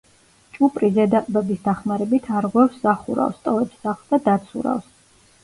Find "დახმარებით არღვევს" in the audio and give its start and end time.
1.67-2.81